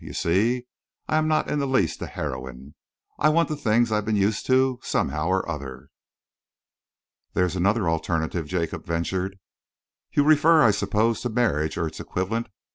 [0.03, 0.63] You see,
[1.07, 2.73] I am not in the least a heroine.
[3.19, 5.89] I want the things I've been used to, somehow or other."
[7.35, 9.37] "There is another alternative," Jacob ventured.
[10.11, 12.47] "You refer, I suppose, to marriage or its equivalent?